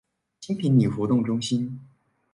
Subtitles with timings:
[0.39, 1.79] 新坪里活動中心